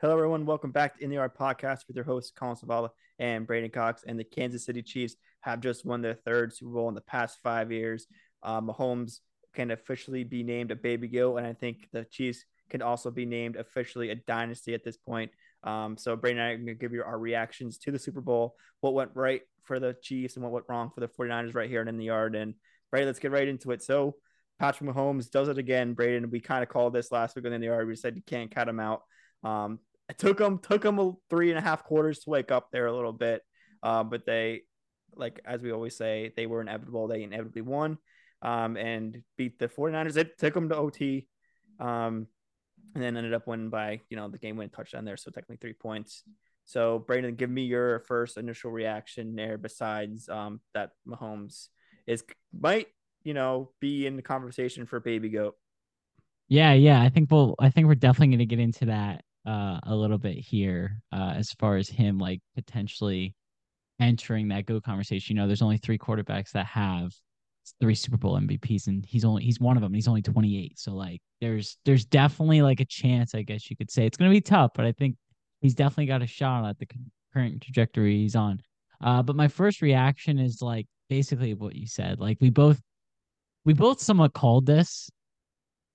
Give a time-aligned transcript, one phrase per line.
[0.00, 0.46] Hello, everyone.
[0.46, 4.04] Welcome back to In the Yard podcast with your hosts, Collin Savala and Braeden Cox.
[4.06, 7.40] And the Kansas City Chiefs have just won their third Super Bowl in the past
[7.42, 8.06] five years.
[8.40, 9.18] Uh, Mahomes
[9.56, 13.26] can officially be named a baby goat, and I think the Chiefs can also be
[13.26, 15.32] named officially a dynasty at this point.
[15.64, 18.20] Um, so, Braeden and I are going to give you our reactions to the Super
[18.20, 21.68] Bowl, what went right for the Chiefs and what went wrong for the 49ers right
[21.68, 22.36] here and in the yard.
[22.36, 22.54] And,
[22.92, 23.82] Braeden, let's get right into it.
[23.82, 24.14] So,
[24.60, 26.30] Patrick Mahomes does it again, Braeden.
[26.30, 27.88] We kind of called this last week in the yard.
[27.88, 29.02] We said you can't cut him out.
[29.42, 32.86] Um, it took them took them three and a half quarters to wake up there
[32.86, 33.42] a little bit,
[33.82, 34.62] um, but they,
[35.14, 37.08] like as we always say, they were inevitable.
[37.08, 37.98] They inevitably won,
[38.42, 40.16] um, and beat the 49ers.
[40.16, 41.26] It took them to OT,
[41.78, 42.26] um,
[42.94, 45.16] and then ended up winning by you know the game winning touchdown there.
[45.16, 46.22] So technically three points.
[46.64, 49.56] So Braeden, give me your first initial reaction there.
[49.56, 51.68] Besides um, that, Mahomes
[52.06, 52.24] is
[52.58, 52.88] might
[53.28, 55.54] you know, be in the conversation for baby goat.
[56.48, 57.02] Yeah, yeah.
[57.02, 60.36] I think we'll I think we're definitely gonna get into that uh a little bit
[60.36, 63.34] here, uh, as far as him like potentially
[64.00, 65.36] entering that go conversation.
[65.36, 67.12] You know, there's only three quarterbacks that have
[67.80, 69.94] three Super Bowl MVPs, and he's only he's one of them.
[69.94, 70.78] he's only 28.
[70.78, 74.06] So like, there's there's definitely like a chance, I guess you could say.
[74.06, 75.16] It's gonna be tough, but I think
[75.60, 76.86] he's definitely got a shot at the
[77.32, 78.60] current trajectory he's on.
[79.00, 82.20] Uh, but my first reaction is like basically what you said.
[82.20, 82.80] Like we both
[83.64, 85.10] we both somewhat called this.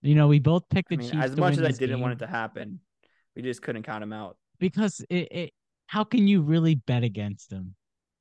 [0.02, 1.24] You know, we both picked the I mean, Chiefs.
[1.24, 2.00] As much as I didn't game.
[2.02, 2.80] want it to happen,
[3.36, 4.38] we just couldn't count them out.
[4.60, 5.54] Because it, it
[5.88, 7.76] how can you really bet against them?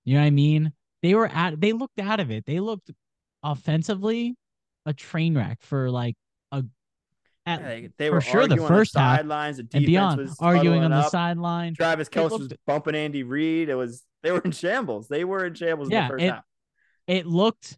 [0.05, 0.73] You know what I mean?
[1.03, 2.45] They were at they looked out of it.
[2.47, 2.91] They looked
[3.43, 4.35] offensively
[4.87, 6.17] a train wreck for like
[6.51, 6.65] a
[7.45, 11.75] at, yeah, they were sure the first the sidelines and beyond arguing on the sideline.
[11.75, 13.69] Travis Kelce was bumping Andy Reid.
[13.69, 15.09] It was they were in shambles.
[15.09, 16.45] They were in shambles yeah, in the first it, half.
[17.09, 17.77] It looked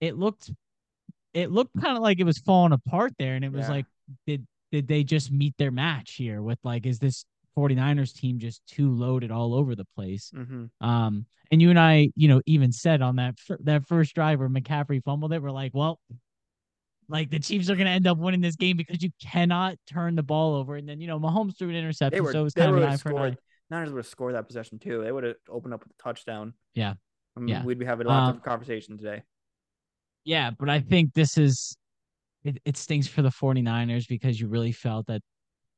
[0.00, 0.50] it looked
[1.32, 3.34] it looked kind of like it was falling apart there.
[3.34, 3.70] And it was yeah.
[3.70, 3.86] like,
[4.26, 8.66] did did they just meet their match here with like, is this 49ers team just
[8.66, 10.32] too loaded all over the place?
[10.34, 10.84] Mm-hmm.
[10.84, 14.48] Um, and you and I, you know, even said on that that first drive where
[14.48, 16.00] McCaffrey fumbled it, we're like, well,
[17.10, 20.16] like the Chiefs are going to end up winning this game because you cannot turn
[20.16, 20.76] the ball over.
[20.76, 22.84] And then you know Mahomes threw an interception, were, so it was kind of an
[22.84, 23.36] eye for nine.
[23.68, 25.02] Niners would have scored that possession too.
[25.04, 26.54] They would have opened up with a touchdown.
[26.74, 26.94] Yeah,
[27.36, 27.64] I mean, yeah.
[27.64, 29.22] We'd be having a lot um, of conversation today.
[30.24, 31.76] Yeah, but I think this is
[32.44, 35.22] it, it stings for the 49ers because you really felt that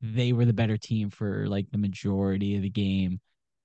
[0.01, 3.19] they were the better team for like the majority of the game.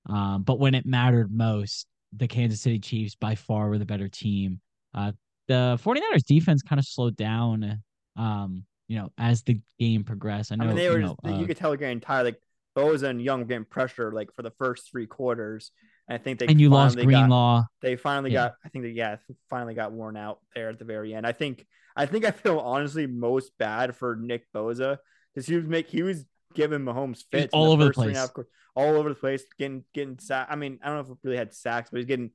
[0.09, 4.07] Um, but when it mattered most, the Kansas City Chiefs by far were the better
[4.07, 4.59] team.
[4.93, 5.11] Uh,
[5.47, 7.81] the 49ers defense kind of slowed down,
[8.15, 10.51] um, you know, as the game progressed.
[10.51, 12.25] I know I mean, they were, you, know, just, uh, you could tell getting tired.
[12.25, 12.41] Like
[12.75, 15.71] Bosa and Young getting pressure like for the first three quarters.
[16.09, 17.61] I think they and you lost Greenlaw.
[17.61, 18.47] Got, they finally yeah.
[18.47, 18.53] got.
[18.65, 19.17] I think that yeah,
[19.49, 21.25] finally got worn out there at the very end.
[21.25, 21.65] I think.
[21.95, 24.97] I think I feel honestly most bad for Nick Bosa
[25.33, 28.29] because he was make he was giving Mahomes fits all the over the place,
[28.75, 30.47] all over the place, getting getting sack.
[30.49, 32.31] I mean, I don't know if it really had sacks, but he's getting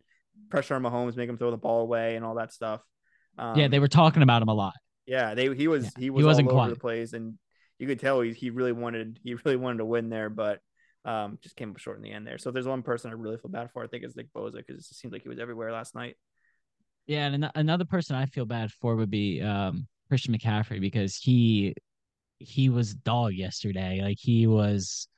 [0.51, 2.83] pressure on Mahomes, make him throw the ball away and all that stuff.
[3.39, 4.75] Um, yeah, they were talking about him a lot.
[5.07, 7.39] Yeah, they he was yeah, he was he wasn't all over the place, and
[7.79, 10.61] you could tell he he really wanted he really wanted to win there, but
[11.05, 12.39] um, just came up short in the end there.
[12.39, 14.57] So if there's one person I really feel bad for, I think it's Nick Bosa
[14.57, 16.17] because it seems like he was everywhere last night.
[17.07, 21.75] Yeah, and another person I feel bad for would be um, Christian McCaffrey because he
[22.39, 24.01] he was dog yesterday.
[24.03, 25.09] Like he was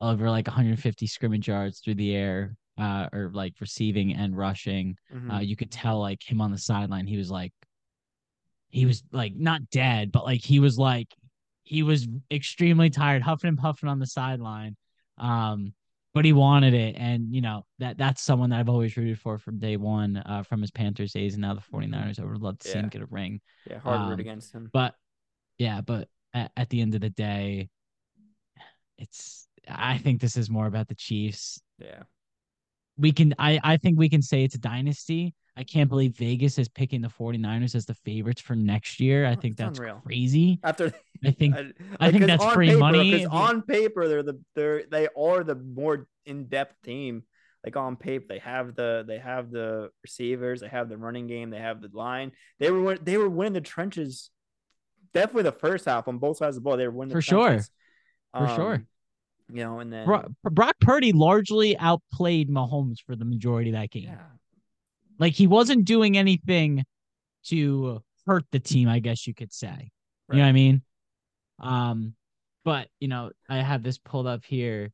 [0.00, 4.96] over like 150 scrimmage yards through the air, uh, or like receiving and rushing.
[5.14, 5.30] Mm-hmm.
[5.30, 7.06] Uh, you could tell like him on the sideline.
[7.06, 7.52] He was like,
[8.68, 11.08] he was like not dead, but like he was like
[11.64, 14.76] he was extremely tired, huffing and puffing on the sideline.
[15.18, 15.74] Um,
[16.12, 19.38] but he wanted it, and you know that that's someone that I've always rooted for
[19.38, 22.20] from day one, uh, from his Panthers days, and now the 49ers.
[22.20, 22.72] I would love to yeah.
[22.72, 23.40] see him get a ring.
[23.68, 24.68] Yeah, hard um, root against him.
[24.72, 24.94] But
[25.58, 27.68] yeah, but at, at the end of the day,
[28.98, 31.60] it's I think this is more about the Chiefs.
[31.78, 32.02] Yeah,
[32.96, 35.34] we can I I think we can say it's a dynasty.
[35.56, 39.26] I can't believe Vegas is picking the 49ers as the favorites for next year.
[39.26, 40.60] I think that's, crazy.
[40.62, 40.92] After
[41.24, 43.10] I think I, I think that's free paper, money.
[43.10, 47.24] Because on paper they're the they're they are the more in-depth team.
[47.64, 51.50] Like on paper, they have the they have the receivers, they have the running game,
[51.50, 52.32] they have the line.
[52.58, 54.30] They were they were winning the trenches.
[55.12, 56.78] Definitely the first half on both sides of the ball.
[56.78, 57.70] They were winning for trenches.
[58.34, 58.40] sure.
[58.40, 58.86] For um, sure.
[59.52, 63.90] You know, and then Brock, Brock Purdy largely outplayed Mahomes for the majority of that
[63.90, 64.04] game.
[64.04, 64.18] Yeah.
[65.20, 66.84] Like he wasn't doing anything
[67.44, 69.68] to hurt the team, I guess you could say.
[69.68, 70.36] Right.
[70.36, 70.82] You know what I mean?
[71.60, 72.14] Um,
[72.64, 74.90] but you know, I have this pulled up here.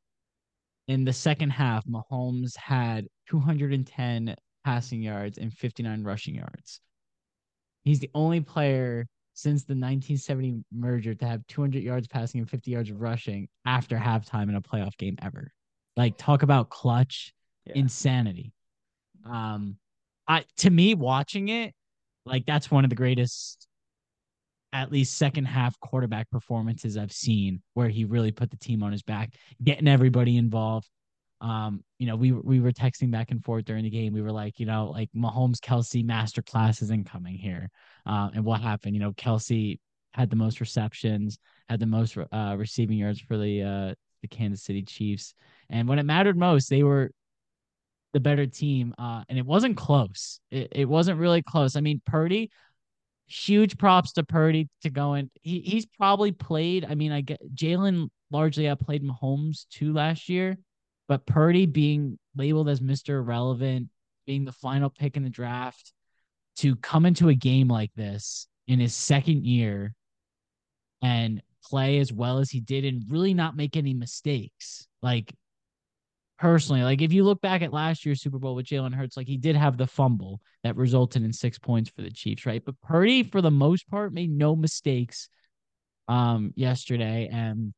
[0.88, 6.80] In the second half, Mahomes had 210 passing yards and 59 rushing yards.
[7.84, 12.70] He's the only player since the 1970 merger to have 200 yards passing and 50
[12.70, 15.52] yards of rushing after halftime in a playoff game ever.
[15.96, 17.32] Like talk about clutch
[17.64, 17.74] Yeah.
[17.76, 18.52] insanity.
[19.24, 19.76] Um,
[20.28, 21.74] I to me watching it,
[22.24, 23.66] like that's one of the greatest,
[24.72, 28.92] at least second half quarterback performances I've seen, where he really put the team on
[28.92, 30.88] his back, getting everybody involved.
[31.40, 34.12] Um, you know, we we were texting back and forth during the game.
[34.12, 37.68] We were like, you know, like Mahomes Kelce master class is incoming here.
[38.06, 38.94] Uh, and what happened?
[38.94, 39.78] You know, Kelce
[40.14, 41.38] had the most receptions,
[41.68, 45.34] had the most uh, receiving yards for the uh, the Kansas City Chiefs,
[45.68, 47.10] and when it mattered most, they were
[48.16, 48.94] the better team.
[48.96, 50.40] Uh, and it wasn't close.
[50.50, 51.76] It, it wasn't really close.
[51.76, 52.50] I mean, Purdy,
[53.26, 55.30] huge props to Purdy to go in.
[55.42, 56.86] He he's probably played.
[56.88, 60.56] I mean, I get Jalen largely I outplayed Mahomes too last year,
[61.08, 63.10] but Purdy being labeled as Mr.
[63.10, 63.88] Irrelevant,
[64.26, 65.92] being the final pick in the draft,
[66.56, 69.92] to come into a game like this in his second year
[71.02, 74.88] and play as well as he did and really not make any mistakes.
[75.02, 75.34] Like
[76.38, 79.26] personally, like if you look back at last year's Super Bowl with Jalen Hurts, like
[79.26, 82.64] he did have the fumble that resulted in six points for the Chiefs, right?
[82.64, 85.28] But Purdy, for the most part, made no mistakes
[86.08, 87.28] um yesterday.
[87.32, 87.72] And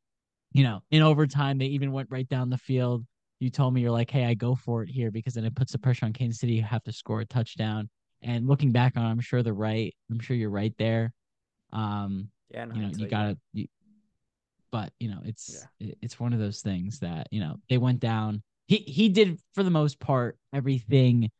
[0.52, 3.04] you know, in overtime, they even went right down the field.
[3.38, 5.72] You told me you're like, hey, I go for it here because then it puts
[5.72, 6.54] the pressure on Kansas City.
[6.54, 7.88] You have to score a touchdown.
[8.22, 9.94] And looking back on, it, I'm sure they're right.
[10.10, 11.12] I'm sure you're right there.
[11.72, 13.38] Um, Yeah, in you know, you gotta.
[13.52, 13.68] You,
[14.70, 15.88] but you know, it's Yeah.
[15.88, 18.42] it- it's one of those things that you know they went down.
[18.68, 21.30] He he did for the most part everything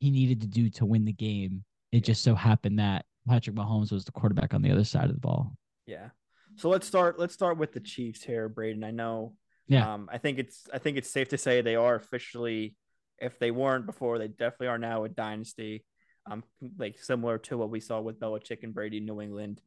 [0.00, 1.64] he needed to do to win the game.
[1.92, 2.02] It Yeah.
[2.02, 5.20] just so happened that Patrick Mahomes was the quarterback on the other side of the
[5.20, 5.56] ball.
[5.86, 6.10] Yeah.
[6.56, 7.18] So let's start.
[7.18, 8.84] Let's start with the Chiefs here, Braeden.
[8.84, 9.34] I know.
[9.66, 9.94] Yeah.
[9.94, 10.68] Um, I think it's.
[10.72, 12.76] I think it's safe to say they are officially,
[13.18, 15.84] if they weren't before, they definitely are now a dynasty.
[16.30, 16.42] Um,
[16.78, 19.60] like similar to what we saw with Belichick and Brady in New England.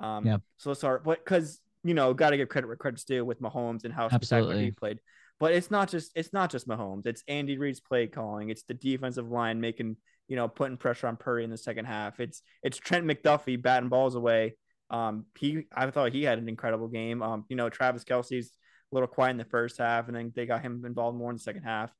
[0.00, 0.38] Um, Yeah.
[0.58, 1.04] So let's start.
[1.04, 4.08] But because you know, got to give credit where credit's due with Mahomes and how
[4.08, 4.70] spectacular he Absolutely.
[4.72, 5.00] played.
[5.40, 6.12] But it's not just.
[6.14, 7.06] It's not just Mahomes.
[7.06, 8.50] It's Andy Reid's play calling.
[8.50, 9.96] It's the defensive line making.
[10.26, 12.20] You know, putting pressure on Purdy in the second half.
[12.20, 14.56] It's it's Trent McDuffie batting balls away.
[14.90, 17.22] Um, he I thought he had an incredible game.
[17.22, 18.50] Um, you know, Travis Kelce's
[18.92, 21.36] a little quiet in the first half, and then they got him involved more in
[21.36, 21.90] the second half.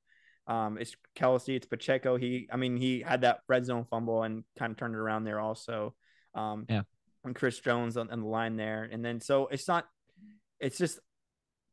[0.47, 2.17] Um, it's Kelce, it's Pacheco.
[2.17, 5.25] He, I mean, he had that red zone fumble and kind of turned it around
[5.25, 5.95] there also.
[6.35, 6.83] Um, Yeah.
[7.25, 9.87] and Chris Jones on, on the line there, and then so it's not,
[10.59, 10.99] it's just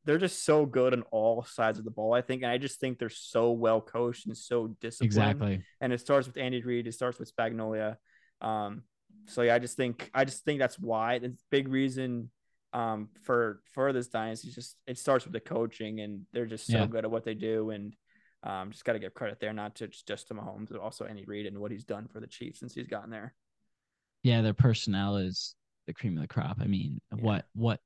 [0.06, 2.14] they're just so good on all sides of the ball.
[2.14, 5.64] I think, and I just think they're so well coached and so disciplined Exactly.
[5.82, 6.88] and it starts with Andy Reid.
[6.88, 7.98] It starts with Spagnuolo.
[8.42, 8.84] Um,
[9.28, 12.30] so yeah, I just think I just think that's why the big reason
[12.74, 14.52] um, for for this dynasty.
[14.52, 16.86] Just it starts with the coaching, and they're just so Yeah.
[16.88, 17.96] good at what they do, and
[18.44, 21.06] um, just got to give credit there, not to just, just to Mahomes, but also
[21.06, 23.34] Andy Reid and what he's done for the Chiefs since he's gotten there.
[24.22, 25.56] Yeah, their personnel is
[25.88, 26.58] the cream of the crop.
[26.60, 27.24] I mean, Yeah.
[27.24, 27.80] what what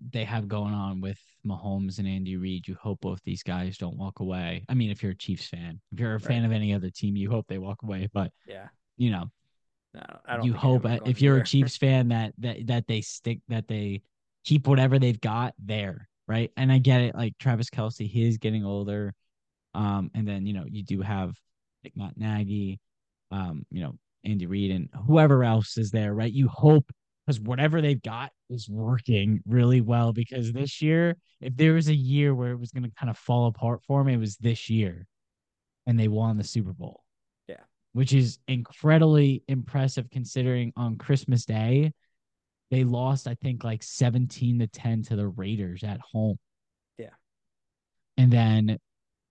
[0.00, 3.96] they have going on with Mahomes and Andy Reid, you hope both these guys don't
[3.96, 4.64] walk away.
[4.68, 7.16] I mean, if you're a Chiefs fan, if you're a fan of any other team,
[7.16, 8.08] you hope they walk away.
[8.12, 9.30] But Yeah, you know,
[9.94, 10.46] no, I don't.
[10.46, 11.44] you think any of hope if you're a.
[11.44, 14.02] Chiefs fan that that that they stick that they
[14.44, 16.50] keep whatever they've got there, right?
[16.56, 19.14] And I get it, like Travis Kelce, he is getting older,
[19.74, 21.34] um, and then you know you do have
[21.84, 22.80] like Matt Nagy,
[23.30, 23.94] um, you know
[24.24, 26.32] Andy Reid and whoever else is there, right?
[26.32, 26.90] You hope
[27.30, 30.12] because whatever they've got is working really well.
[30.12, 33.16] Because this year, if there was a year where it was going to kind of
[33.16, 35.06] fall apart for me, it was this year,
[35.86, 37.04] and they won the Super Bowl
[37.48, 37.62] Yeah.
[37.92, 41.92] which is incredibly impressive considering on Christmas Day
[42.72, 46.38] they lost, I think, like 17 to 10 to the Raiders at home.
[46.98, 47.10] Yeah.
[48.16, 48.78] And then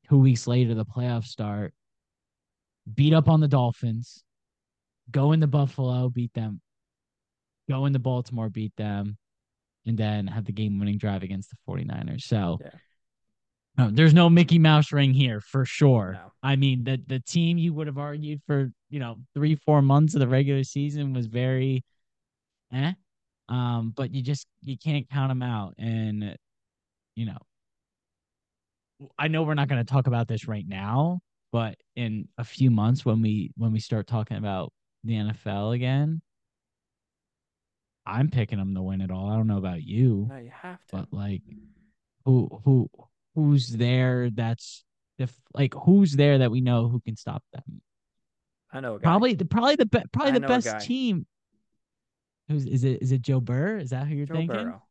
[0.10, 1.74] two weeks later, the playoffs start,
[2.94, 4.24] beat up on the Dolphins,
[5.12, 6.60] go into Buffalo, beat them,
[7.70, 9.18] go into Baltimore, beat them,
[9.86, 12.24] and then have the game winning drive against the 49ers.
[12.24, 12.72] So Yeah.
[13.78, 16.14] no, there's no Mickey Mouse ring here for sure.
[16.14, 16.32] No.
[16.44, 20.14] I mean, the the team you would have argued for, you know, three, four months
[20.16, 21.84] of the regular season was very
[22.74, 22.94] eh.
[23.48, 25.76] Um, but you just you can't count them out.
[25.78, 26.36] And
[27.16, 27.38] you know,
[29.18, 31.20] I know we're not going to talk about this right now,
[31.52, 34.72] but in a few months when we when we start talking about
[35.04, 36.22] the NFL again,
[38.10, 39.30] I'm picking them to win it all.
[39.30, 40.98] I don't know about you, No, you have to.
[40.98, 41.42] but like
[42.26, 42.90] who who
[43.36, 44.84] who's there that's
[45.18, 47.82] if like who's there that we know who can stop them?
[48.72, 49.00] I know.
[49.00, 51.26] Probably the probably the be, probably I the best team.
[52.48, 53.02] Who's is it?
[53.02, 53.78] Is it Joe Burr?
[53.78, 54.56] Is that who you're Joe thinking?
[54.58, 54.84] Burrow.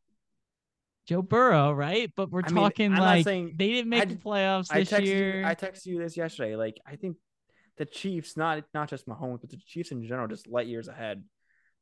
[1.07, 2.11] Joe Burrow, right?
[2.15, 4.91] But we're I talking I'm like saying- they didn't make I the playoffs I this
[4.91, 5.39] texted year.
[5.41, 5.45] you.
[5.45, 6.55] I texted you this yesterday.
[6.55, 7.17] Like I think
[7.77, 11.23] the Chiefs, not not just Mahomes, but the Chiefs in general, just light years ahead.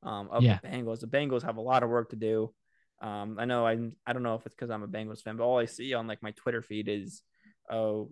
[0.03, 0.59] Um, of Yeah.
[0.61, 0.99] the Bengals.
[0.99, 2.53] The Bengals have a lot of work to do.
[3.01, 5.43] Um, I know I I don't know if it's because I'm a Bengals fan, but
[5.43, 7.21] all I see on like my Twitter feed is
[7.69, 8.11] oh,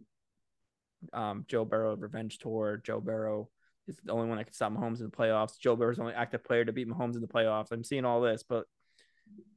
[1.13, 2.82] um, Joe Burrow revenge tour.
[2.84, 3.50] Joe Burrow
[3.88, 5.60] is the only one that can stop Mahomes in the playoffs.
[5.60, 7.72] Joe Burrow's the only active player to beat Mahomes in the playoffs.
[7.72, 8.65] I'm seeing all this, but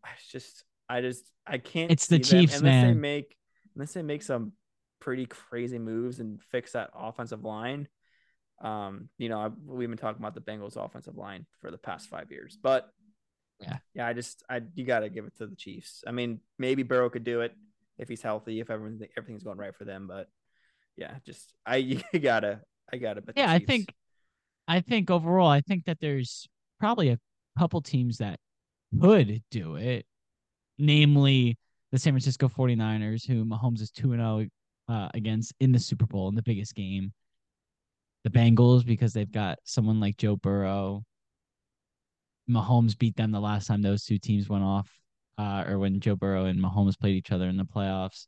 [0.04, 1.90] I just I just I can't.
[1.90, 3.36] It's the Chiefs, unless They make
[3.74, 4.52] unless they make some
[5.00, 7.88] pretty crazy moves and fix that offensive line.
[8.60, 12.08] Um, you know, I, we've been talking about the Bengals offensive line for the past
[12.08, 12.90] five years, but
[13.60, 13.78] Yeah.
[13.94, 16.02] yeah, I just I you got to give it to the Chiefs.
[16.06, 17.54] I mean, maybe Burrow could do it
[17.98, 20.28] if he's healthy, if everything everything's going right for them, but
[20.96, 21.76] yeah, just I
[22.12, 22.60] you gotta
[22.92, 23.94] I gotta the Yeah, I think
[24.66, 26.46] I think overall, I think that there's
[26.78, 27.18] probably a
[27.58, 28.38] couple teams that
[29.00, 30.04] could do it,
[30.78, 31.56] namely
[31.90, 34.46] the San Francisco 49ers, who Mahomes is 2 0
[34.88, 37.12] uh, against in the Super Bowl in the biggest game.
[38.24, 41.04] The Bengals, because they've got someone like Joe Burrow.
[42.50, 44.90] Mahomes beat them the last time those two teams went off,
[45.36, 48.26] uh, or when Joe Burrow and Mahomes played each other in the playoffs.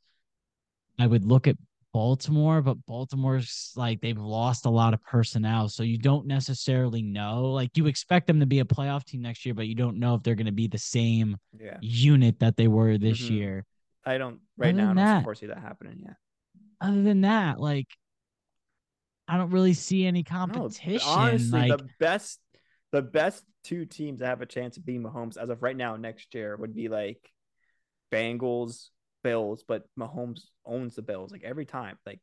[0.99, 1.57] I would look at
[1.93, 7.47] Baltimore, but Baltimore's like they've lost a lot of personnel, so you don't necessarily know.
[7.47, 10.15] Like you expect them to be a playoff team next year, but you don't know
[10.15, 13.31] if they're going to be the same yeah, unit that they were this Mhm.
[13.31, 13.67] year.
[14.05, 14.85] I don't right Other now.
[14.85, 16.01] I don't that- foresee that happening.
[16.05, 16.17] yet.
[16.81, 17.89] Other than that, like
[19.31, 21.01] I don't really see any No, competition.
[21.09, 22.41] honestly, like the best
[22.93, 25.95] the best two teams that have a chance of beating Mahomes as of right now
[25.97, 27.31] next year would be like
[28.13, 28.89] Bengals,
[29.23, 31.97] Bills, but Mahomes owns the Bills like every time.
[32.05, 32.21] Like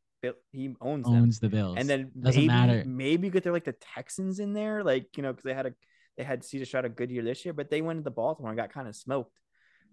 [0.52, 1.14] he owns them.
[1.14, 1.76] owns the Bills.
[1.78, 2.84] And then Doesn't maybe matter.
[2.86, 5.66] maybe you get there like the Texans in there, like you know, because they had
[5.66, 5.74] a
[6.16, 8.58] they had CJ Stroud a good year this year, but they went into Baltimore and
[8.58, 9.32] got kind of smoked.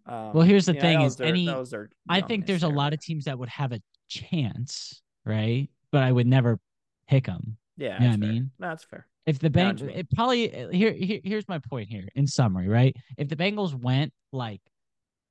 [0.07, 2.67] Um, Well, here's the know, thing that is their- any- their I think there's a
[2.67, 5.69] lot of teams that would have a chance, right?
[5.91, 6.59] But I would never
[7.07, 7.57] pick them.
[7.77, 8.51] yeah, you know I mean?
[8.59, 9.07] No, that's fair.
[9.25, 11.19] If the Bengals, you it probably here, here.
[11.23, 12.07] Here's my point here.
[12.15, 12.95] In summary, right?
[13.17, 14.61] If the Bengals went like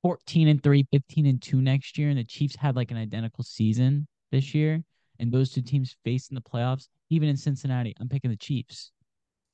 [0.01, 3.43] 14 and 3, 15 and 2 next year, and the Chiefs had like an identical
[3.43, 4.83] season this year,
[5.19, 8.91] and those two teams faced in the playoffs, even in Cincinnati, I'm picking the Chiefs.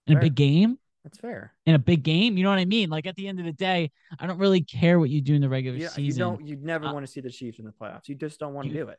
[0.08, 0.20] In Fair.
[0.20, 1.54] a big game, That's fair.
[1.68, 2.90] in a big game, you know what I mean?
[2.90, 5.42] Like at the end of the day, I don't really care what you do in
[5.42, 6.20] the regular Yeah, you season.
[6.20, 6.48] don't.
[6.48, 8.08] You never Uh, want to see the Chiefs in the playoffs.
[8.10, 8.98] You just don't want to do it.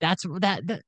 [0.00, 0.82] that's that that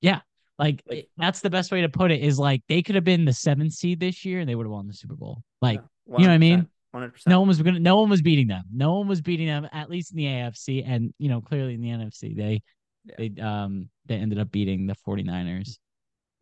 [0.00, 0.20] yeah
[0.60, 3.24] like, Like- that's the best way to put it is like they could have been
[3.24, 6.18] the seventh seed this year and they would have won the super bowl like Yeah,
[6.18, 6.68] you know what I mean?
[6.94, 7.26] 100%.
[7.26, 9.88] no one was gonna no one was beating them no one was beating them at
[9.88, 12.62] least in the afc and you know clearly in the nfc they
[13.04, 13.14] Yeah.
[13.18, 15.78] they um they ended up beating the 49ers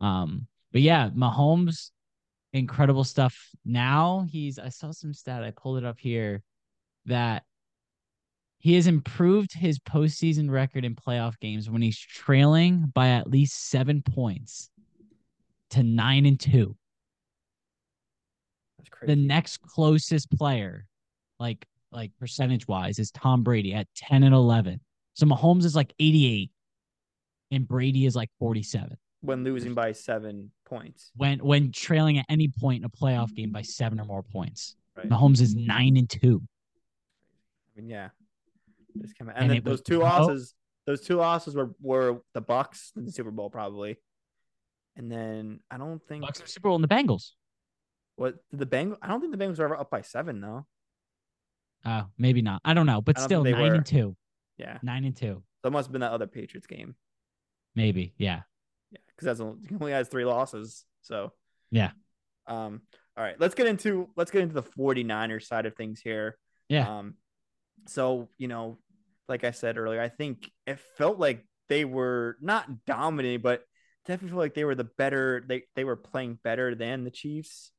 [0.01, 1.91] um but yeah mahomes
[2.53, 6.41] incredible stuff now he's i saw some stat i pulled it up here
[7.05, 7.43] that
[8.59, 13.69] he has improved his postseason record in playoff games when he's trailing by at least
[13.69, 14.69] seven points
[15.71, 16.75] to nine and two.
[18.77, 19.15] That's crazy.
[19.15, 20.85] The next closest player,
[21.39, 24.79] like like percentage wise, is Tom Brady at 10 and 11.
[25.13, 26.51] So Mahomes is like 88
[27.51, 31.11] and Brady is like 47 when losing by seven points.
[31.15, 34.75] when when trailing at any point in a playoff game by seven or more points.
[34.95, 35.09] Right.
[35.09, 36.41] Mahomes is nine and two.
[37.75, 38.09] I mean, yeah.
[39.01, 40.53] Just come and, And then those two losses,
[40.85, 43.97] those two losses were were the Bucs in the Super Bowl probably,
[44.95, 47.31] and then I don't think Bucs in the Super Bowl and the Bengals.
[48.15, 48.97] what did the Bengals.
[49.01, 50.65] I don't think the Bengals were ever up by seven though.
[51.85, 52.61] Oh, maybe not.
[52.65, 53.73] I don't know, but don't still nine were.
[53.75, 54.15] and two.
[54.57, 55.41] Yeah, Nine and two.
[55.63, 56.95] that must have been that other Patriots game.
[57.75, 58.13] Maybe.
[58.17, 58.41] Yeah.
[58.91, 60.83] Yeah, because that's only, only has three losses.
[61.01, 61.31] So
[61.71, 61.91] Yeah.
[62.47, 62.81] Um.
[63.15, 66.37] All right, let's get into let's get into the 49ers side of things here.
[66.69, 66.99] Yeah.
[66.99, 67.15] Um,
[67.87, 68.77] so you know,
[69.27, 73.63] like I said earlier, I think it felt like they were not dominating, but
[74.05, 75.43] definitely feel like they were the better.
[75.47, 77.71] They they were playing better than the Chiefs.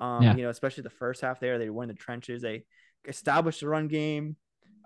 [0.00, 0.34] Um, Yeah.
[0.36, 2.42] you know, especially the first half there, they were in the trenches.
[2.42, 2.64] They
[3.06, 4.36] established the run game.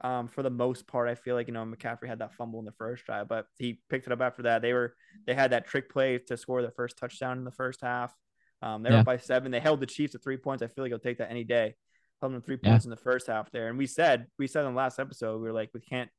[0.02, 2.64] Um, for the most part, I feel like you know McCaffrey had that fumble in
[2.64, 4.62] the first drive, but he picked it up after that.
[4.62, 4.94] They were
[5.26, 8.14] they had that trick play to score the first touchdown in the first half.
[8.62, 9.50] Um, they were up by seven.
[9.50, 10.62] They held the Chiefs to three points.
[10.62, 11.74] I feel like he'll take that any day.
[12.20, 12.70] Held them three Yeah.
[12.70, 13.68] points in the first half there.
[13.68, 16.10] And we said, we said in the last episode, we were like, we can't,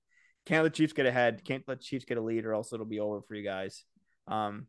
[0.46, 1.44] can't let Chiefs get ahead.
[1.44, 3.84] Can't let Chiefs get a lead, or else it'll be over for you guys.
[4.28, 4.68] Um,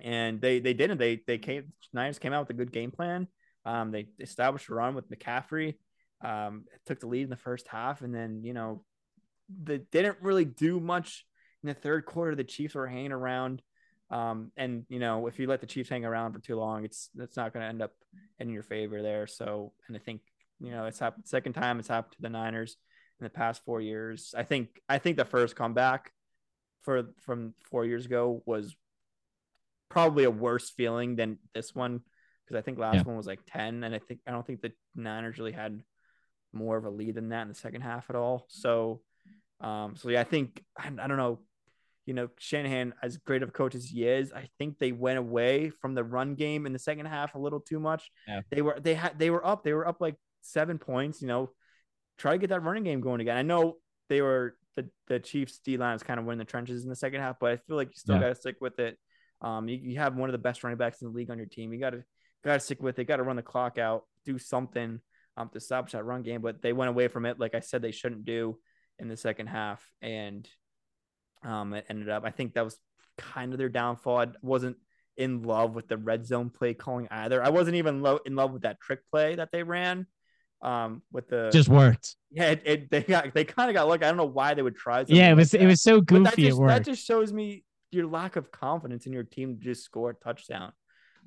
[0.00, 0.98] and they they didn't.
[0.98, 1.72] They they came.
[1.92, 3.28] Niners came out with a good game plan.
[3.64, 5.74] Um, they established a run with McCaffrey.
[6.24, 8.84] Um, took the lead in the first half, and then you know,
[9.62, 11.26] they didn't really do much
[11.62, 12.34] in the third quarter.
[12.34, 13.62] The Chiefs were hanging around.
[14.10, 17.10] Um, and you know, if you let the Chiefs hang around for too long, it's
[17.18, 17.92] it's not going to end up
[18.38, 19.26] in your favor there.
[19.26, 20.22] So, and I think
[20.62, 22.76] you know it's happened second time it's happened to the Niners
[23.20, 24.34] in the past four years.
[24.36, 26.12] I think I think the first comeback
[26.82, 28.74] for from four years ago was
[29.88, 32.00] probably a worse feeling than this one
[32.44, 33.02] because I think last Yeah.
[33.02, 35.82] one was like 10, and I think I don't think the Niners really had
[36.52, 38.46] more of a lead than that in the second half at all.
[38.48, 39.00] So,
[39.60, 41.38] um, so yeah, I think I, I don't know,
[42.04, 45.18] you know, Shanahan as great of a coach as he is, I think they went
[45.18, 48.10] away from the run game in the second half a little too much.
[48.26, 48.40] Yeah.
[48.50, 51.22] They were they had they were up, they were up like seven points.
[51.22, 51.50] You know,
[52.18, 53.36] try to get that running game going again.
[53.36, 53.76] I know
[54.08, 56.96] they were the the Chiefs D line was kind of winning the trenches in the
[56.96, 58.22] second half, but I feel like you still Yeah.
[58.22, 58.98] got to stick with it.
[59.40, 61.46] Um, you, you have one of the best running backs in the league on your
[61.48, 61.72] team.
[61.72, 62.04] You got to
[62.44, 63.04] got to stick with it.
[63.04, 64.04] Got to run the clock out.
[64.24, 65.00] Do something
[65.36, 66.42] um to stop that run game.
[66.42, 68.58] But they went away from it, like I said, they shouldn't do
[68.98, 70.48] in the second half, and
[71.42, 72.24] um, it ended up.
[72.24, 72.78] I think that was
[73.18, 74.18] kind of their downfall.
[74.18, 74.76] I wasn't
[75.16, 77.42] in love with the red zone play calling either.
[77.42, 80.06] I wasn't even lo- in love with that trick play that they ran.
[80.62, 82.14] Um, with the Just worked.
[82.30, 84.04] yeah, it, it they got they kind of got lucky.
[84.04, 85.04] I don't know why they would try.
[85.08, 85.60] Yeah, it was that.
[85.60, 86.46] it was so But that goofy.
[86.46, 89.84] It just, that just shows me your lack of confidence in your team to just
[89.84, 90.72] score a touchdown.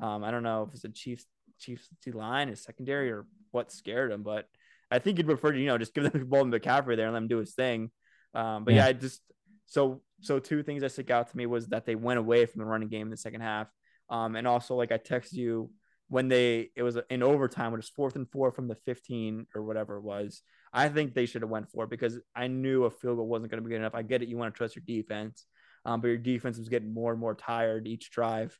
[0.01, 1.25] Um, I don't know if it's a Chiefs
[1.59, 4.47] Chiefs D line, a secondary, or what scared him, but
[4.89, 7.07] I think you'd prefer to you know just give them the ball to McCaffrey there
[7.07, 7.91] and let him do his thing.
[8.33, 8.87] Um, but yeah, Yeah.
[8.87, 9.21] I just
[9.65, 12.59] so so two things that stick out to me was that they went away from
[12.59, 13.67] the running game in the second half,
[14.09, 15.71] um, and also like I texted you
[16.07, 19.47] when they it was in overtime, when it was fourth and four from the 15
[19.55, 20.41] or whatever it was.
[20.71, 23.51] I think they should have went for it because I knew a field goal wasn't
[23.51, 23.95] going to be good enough.
[23.95, 25.45] I get it, you want to trust your defense,
[25.85, 28.57] um, but your defense was getting more and more tired each drive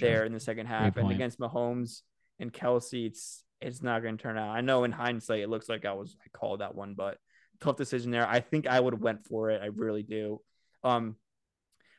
[0.00, 0.96] there in the second half.
[0.96, 2.00] And against Mahomes
[2.38, 4.50] and Kelce, it's it's not going to turn out.
[4.50, 7.18] I know in hindsight, it looks like I was I called that one, but
[7.60, 8.26] tough decision there.
[8.26, 9.60] I think I would have went for it.
[9.62, 10.40] I really do.
[10.84, 11.16] Um,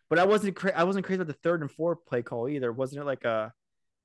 [0.10, 2.72] but I wasn't cra- I wasn't crazy about the third and fourth play call either.
[2.72, 3.54] Wasn't it like a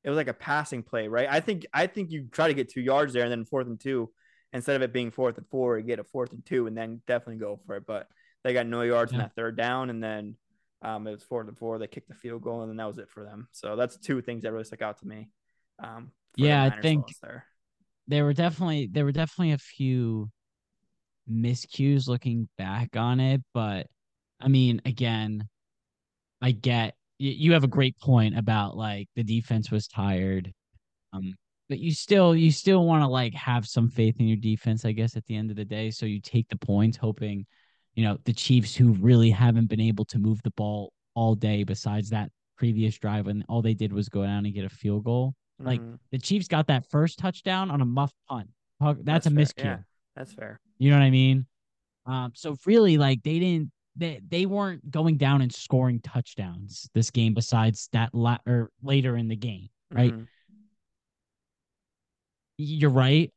[0.04, 1.26] it was like a passing play, right?
[1.30, 3.80] I think I think you try to get two yards there and then fourth and
[3.80, 4.10] two
[4.52, 7.00] instead of it being fourth and four, you get a fourth and two and then
[7.08, 7.84] definitely go for it.
[7.86, 8.06] But
[8.44, 10.36] they got no yards in that third down and then
[10.82, 11.78] um, it was fourth and four.
[11.78, 13.48] They kicked the field goal and then that was it for them.
[13.50, 15.30] So that's two things that really stuck out to me.
[15.82, 17.46] Um, Yeah, I think- there.
[18.06, 20.30] there were definitely there were definitely a few
[21.30, 23.86] miscues looking back on it, but
[24.40, 25.48] I mean, again,
[26.42, 26.94] I get
[27.24, 30.52] y- you have a great point about like the defense was tired,
[31.12, 31.34] um,
[31.68, 34.92] but you still you still want to like have some faith in your defense, I
[34.92, 35.90] guess, at the end of the day.
[35.90, 37.46] So you take the points, hoping,
[37.94, 41.64] you know, the Chiefs who really haven't been able to move the ball all day,
[41.64, 45.04] besides that previous drive, and all they did was go down and get a field
[45.04, 45.98] goal like, Mhm.
[46.10, 48.50] the Chiefs got that first touchdown on a muff punt.
[48.82, 49.38] Talk- That's, a fair.
[49.44, 49.64] miscue.
[49.64, 49.78] Yeah,
[50.16, 50.60] that's fair.
[50.78, 51.46] You know what I mean?
[52.06, 57.10] Um, so really, like they didn't they they weren't going down and scoring touchdowns this
[57.10, 57.34] game.
[57.34, 60.12] Besides that, la- or later in the game, right?
[60.12, 60.26] Mhm.
[62.56, 63.32] You're right.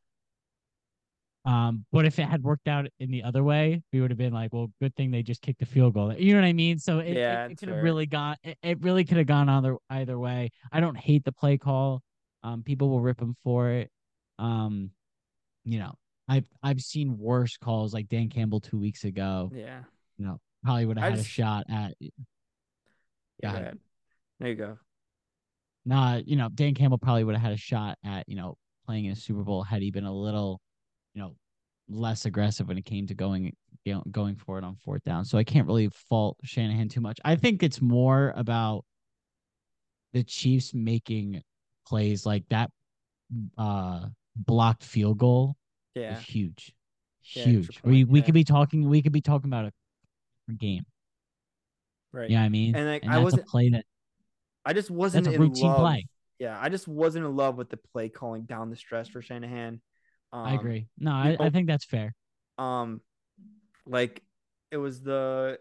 [1.46, 4.34] Um, but if it had worked out in the other way, we would have been
[4.34, 6.14] like, well, good thing they just kicked the field goal.
[6.14, 6.78] You know what I mean?
[6.78, 8.36] So it, Yeah, it, it could have really gone.
[8.44, 10.52] It, it really could have gone either either way.
[10.74, 12.02] I don't hate the play call.
[12.44, 13.90] Um, people will rip him for it.
[14.40, 14.92] Um,
[15.64, 15.94] you know,
[16.28, 19.50] I've I've seen worse calls like Dan Campbell two weeks ago.
[19.54, 19.84] Yeah.
[20.18, 21.94] You know, probably would have had just- a shot at.
[22.00, 22.10] Yeah.
[23.42, 23.62] Go go ahead.
[23.62, 23.78] ahead.
[24.40, 24.78] There you go.
[25.86, 29.06] Nah, you know, Dan Campbell probably would have had a shot at you know playing
[29.06, 30.60] in a Super Bowl had he been a little,
[31.14, 31.36] you know,
[31.90, 33.54] less aggressive when it came to going
[33.86, 35.24] you know, going for it on fourth down.
[35.24, 37.20] So I can't really fault Shanahan too much.
[37.24, 38.84] I think it's more about
[40.14, 41.42] the Chiefs making
[41.88, 42.70] plays like that
[43.58, 45.56] uh blocked field goal
[45.96, 46.20] Yeah.
[46.20, 46.74] huge.
[47.34, 47.80] Yeah, Huge.
[47.84, 48.26] we we yeah.
[48.26, 49.72] could be talking we could be talking about a
[50.54, 50.86] game.
[52.12, 52.30] Right.
[52.30, 53.86] Yeah, I mean, And like and I wasn't play that
[54.66, 55.80] I just wasn't that's a in routine love.
[55.80, 56.08] play.
[56.40, 59.82] Yeah, I just wasn't in love with the play calling down the stretch for Shanahan.
[60.34, 60.88] Um, I agree.
[61.00, 62.14] No, I, I think that's fair.
[62.58, 63.02] Um,
[63.86, 64.22] like
[64.72, 65.60] it was the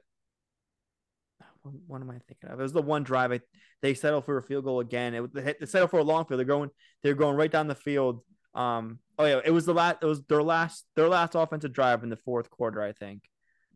[1.86, 2.58] what, am I thinking of?
[2.58, 3.40] It was the one drive I,
[3.82, 5.14] they settled for a field goal again.
[5.14, 6.38] It was they, they settled for a long field.
[6.38, 6.70] They're going
[7.02, 8.22] they're going right down the field.
[8.54, 12.02] Um, oh yeah, it was the last it was their last their last offensive drive
[12.02, 13.22] in the fourth quarter, I think.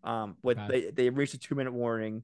[0.05, 2.23] Um, with they they reached a two minute warning.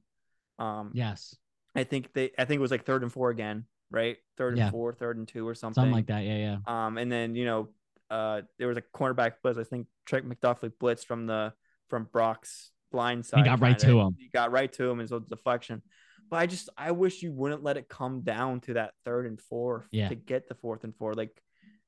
[0.59, 1.35] Um, Yes.
[1.75, 4.17] I think they I think it was like third and four again, right?
[4.37, 4.71] Third and Yeah.
[4.71, 5.75] four, third and two or something.
[5.75, 6.23] Something like that.
[6.23, 6.57] Yeah, yeah.
[6.87, 7.69] Um, and then you know,
[8.09, 9.59] uh, there was a cornerback blitz.
[9.59, 11.53] I think Trent McDuffie blitzed from the
[11.89, 13.39] from Brock's blind side.
[13.39, 14.15] He got right to him.
[14.17, 15.83] He got right to him, and so deflection.
[16.29, 19.39] But I just I wish you wouldn't let it come down to that third and
[19.39, 20.09] four Yeah.
[20.09, 21.13] to get the fourth and four.
[21.13, 21.39] Like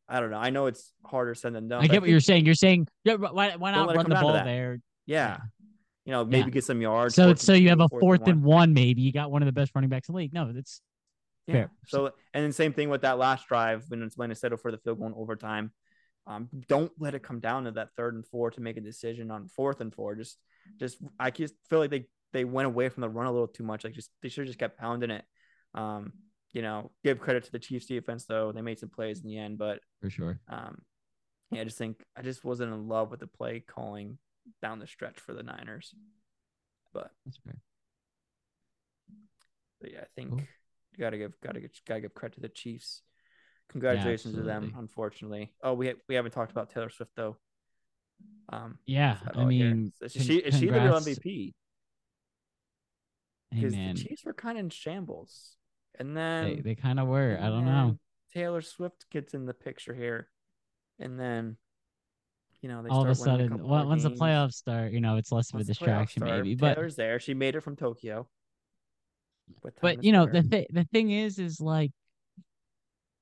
[0.08, 0.38] I don't know.
[0.38, 1.80] I know it's harder said than done.
[1.84, 2.46] I get what think- you're saying.
[2.46, 4.80] You're saying yeah, why, why not run the ball there?
[5.06, 5.40] Yeah.
[6.10, 6.50] You know, maybe Yeah.
[6.50, 7.14] get some yards.
[7.14, 8.30] So so you have a fourth fourth one.
[8.32, 9.04] and one, maybe.
[9.04, 10.34] You got one of the best running backs in the league.
[10.34, 10.82] No, that's
[11.46, 11.54] Yeah.
[11.54, 11.72] Fair.
[11.86, 14.72] So and then same thing with that last drive when it's when it settled for
[14.72, 15.72] the field goal in overtime.
[16.26, 19.30] Um, don't let it come down to that third and four to make a decision
[19.30, 20.16] on fourth and four.
[20.16, 20.40] Just
[20.80, 23.64] just I just feel like they they went away from the run a little too
[23.64, 23.84] much.
[23.84, 25.26] Like just they should have just kept pounding it.
[25.76, 26.14] Um,
[26.54, 28.52] you know, give credit to the Chiefs defense though.
[28.52, 30.40] They made some plays in the end, but for sure.
[30.48, 30.82] um,
[31.52, 34.18] yeah, I just think I just wasn't in love with the play calling
[34.62, 35.94] down the stretch for the Niners.
[36.94, 37.56] But, That's fair.
[39.82, 40.40] but yeah, I think Cool.
[40.40, 43.02] you gotta give gotta give gotta give credit to the Chiefs.
[43.70, 44.74] Congratulations to them.
[44.78, 47.38] Unfortunately, oh we ha- we haven't talked about Taylor Swift though.
[48.50, 51.54] Um, Yeah, I mean, is she is she the real MVP?
[53.52, 55.56] Hey Because man, the Chiefs were kind of in shambles,
[56.00, 57.38] and then they, they kind of were.
[57.40, 57.98] I don't know.
[58.34, 60.30] Taylor Swift gets in the picture here,
[61.00, 61.58] and then
[62.62, 65.18] you know they All of a sudden, more on- once the playoffs start, you know,
[65.18, 66.56] it's less of a Once distraction, maybe.
[66.56, 67.20] But Taylor's there.
[67.20, 68.28] She made it from Tokyo.
[69.64, 70.42] But, but you know, there.
[70.42, 71.92] the th- the thing is, is like,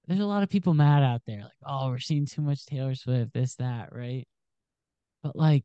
[0.08, 2.96] there's a lot of people mad out there, like, oh, we're seeing too much Taylor
[2.96, 4.28] Swift, this, that, right?
[5.24, 5.64] But like,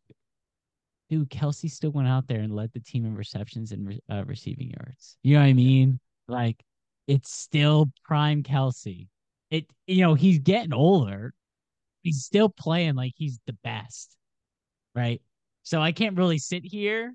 [1.10, 4.24] dude, Kelce still went out there and led the team in receptions and re- uh,
[4.24, 5.16] receiving yards.
[5.22, 6.00] You know what I mean?
[6.28, 6.62] Like,
[7.08, 9.08] it's still prime Kelce.
[9.50, 11.34] It, you know, he's getting older.
[12.02, 14.16] He's still playing like he's the best,
[14.94, 15.20] right?
[15.62, 17.14] So I can't really sit here.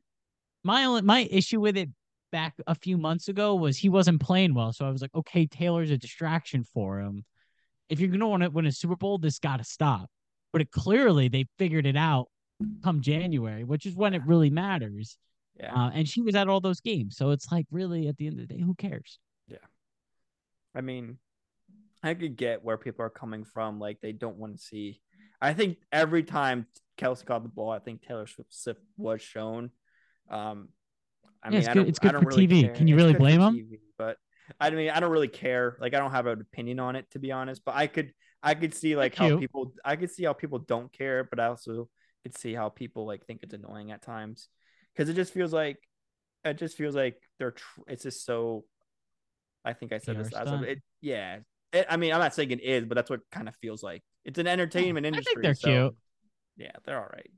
[0.64, 1.90] My only my issue with it
[2.32, 4.74] back a few months ago was he wasn't playing well.
[4.74, 7.24] So I was like, okay, Taylor's a distraction for him.
[7.90, 10.10] If you're gonna want to win a Super Bowl, this got to stop.
[10.52, 12.28] But it, clearly they figured it out
[12.84, 15.18] come January, which is when it really matters.
[15.60, 18.28] yeah, Uh, and she was at all those games, so it's like really at the
[18.28, 19.20] end of the day, who cares?
[19.48, 19.58] Yeah.
[20.74, 21.18] I mean,
[22.08, 23.80] I could get where people are coming from.
[23.80, 25.02] Like they don't want to see.
[25.42, 26.66] I think every time
[26.98, 29.72] Kelce caught the ball, I think Taylor Swift was shown.
[30.30, 30.70] Um,
[31.44, 32.62] I Yeah, mean, it's I good- it's I good don't for really TV.
[32.64, 32.74] care.
[32.74, 33.54] Can you It's really blame 'em?
[33.56, 34.18] TV, But
[34.60, 35.78] I mean, I don't really care.
[35.80, 37.64] Like I don't have an opinion on it to be honest.
[37.66, 39.40] But I could, I could see like how cute.
[39.40, 41.90] people, I could see how people don't care, but I also
[42.24, 44.50] could see how people like think it's annoying at times
[44.94, 45.78] because it just feels like,
[46.44, 47.52] it just feels like they're.
[47.52, 48.66] Tr- it's just so.
[49.66, 50.64] I think I said PR this last time.
[50.64, 51.40] It, yeah.
[51.74, 54.04] I mean, I'm not saying it is, but that's what it kind of feels like.
[54.24, 55.32] It's an entertainment industry.
[55.32, 55.96] I think they're so- cute.
[56.58, 57.30] Yeah, they're all right.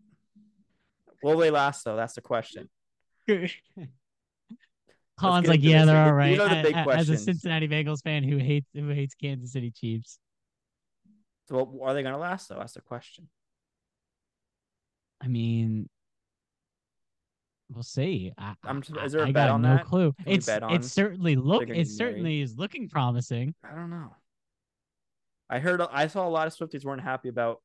[1.24, 1.96] Will they last though?
[1.98, 2.70] That's the question.
[5.20, 6.40] Collin's like, yeah, they're all right.
[6.40, 7.18] are the A- big a- As a.
[7.18, 10.18] Cincinnati Bengals fan who hates who hates Kansas City Chiefs,
[11.50, 12.56] So, what, are they going to last though?
[12.58, 13.28] That's the question.
[15.22, 15.90] I mean,
[17.74, 18.32] we'll see.
[18.38, 19.86] I, I'm just- is there a I bet got on no that?
[19.86, 20.14] clue.
[20.26, 21.64] It's it's certainly look.
[21.64, 21.88] It married?
[21.90, 23.54] certainly is looking promising.
[23.64, 24.16] I don't know.
[25.50, 25.82] I heard.
[25.82, 27.62] I saw a lot of Swifties weren't happy about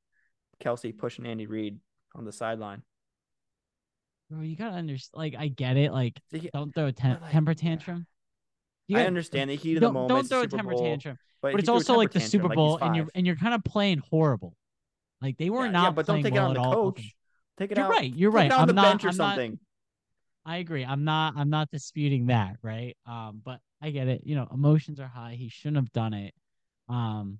[0.62, 1.78] Kelce pushing Andy Reid
[2.14, 2.82] on the sideline.
[4.30, 5.18] Bro, you gotta understand.
[5.18, 5.92] Like, I get it.
[5.92, 6.18] Like,
[6.54, 8.06] don't throw a tem- like, temper tantrum.
[8.88, 10.08] You I gotta- understand the heat of the don't, moment.
[10.08, 11.18] don't throw a temper Bowl, tantrum.
[11.42, 13.62] but, But it's also like the Super like Bowl, and you're and you're kind of
[13.64, 14.56] playing horrible.
[15.20, 15.82] Like they were yeah, not.
[15.84, 17.14] yeah, but don't take it on the coach.
[17.58, 17.90] Take it You're out.
[17.92, 18.14] right.
[18.14, 18.46] You're take right.
[18.46, 18.82] It on I'm the not.
[18.82, 19.38] bench or I'm not.
[20.46, 20.84] I agree.
[20.84, 21.34] I'm not.
[21.36, 22.56] I'm not disputing that.
[22.62, 22.96] Right.
[23.06, 23.40] Um.
[23.44, 24.22] But I get it.
[24.24, 25.36] You know, emotions are high.
[25.38, 26.34] He shouldn't have done it.
[26.88, 27.38] Um.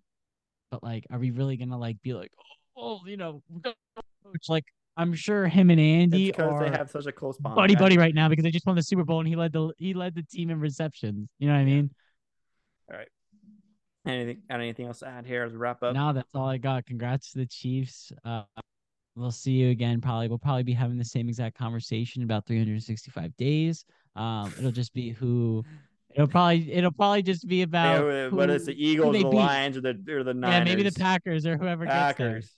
[0.71, 2.33] But like, are we really gonna like be like,
[2.77, 4.49] oh, you know, coach?
[4.49, 4.65] Like,
[4.97, 7.57] I'm sure him and Andy because are they have such a close bond.
[7.57, 9.73] buddy buddy right now because they just won the Super Bowl and he led the
[9.77, 11.29] he led the team in receptions.
[11.39, 11.75] You know what I mean?
[11.75, 11.91] mean?
[14.07, 14.43] Anything?
[14.49, 15.95] got Anything else to add here as a wrap up?
[15.95, 16.85] No, that's all I got.
[16.85, 18.13] Congrats to the Chiefs.
[18.25, 18.43] Uh,
[19.17, 20.01] we'll see you again.
[20.01, 23.85] Probably we'll probably be having the same exact conversation about 365 days.
[24.17, 25.65] Um, it'll just be who.
[26.15, 29.37] It'll probably it'll probably just be about Yeah, whether it's the Eagles, they the beat.
[29.37, 30.59] Lions, or the or the Niners.
[30.59, 32.53] yeah, maybe the Packers or whoever gets Packers.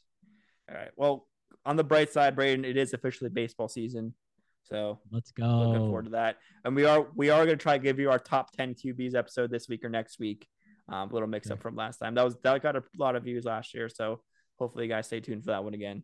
[0.69, 0.91] All right.
[0.97, 1.27] Well,
[1.65, 4.13] on the bright side, Braeden, it is officially baseball season,
[4.63, 4.99] so.
[5.11, 5.47] Let's go.
[5.47, 6.37] looking forward to that.
[6.65, 9.15] And we are we are going to try to give you our top ten QBs
[9.15, 10.47] episode this week or next week.
[10.89, 12.15] Um, a little mix up from last time.
[12.15, 14.21] That was that got a lot of views last year, so
[14.59, 16.03] hopefully you guys stay tuned for that one again.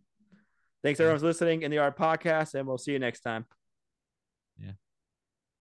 [0.83, 3.47] Thanks everyone for listening in the Yard Podcast, and we'll see you next time.
[4.61, 4.73] Yeah.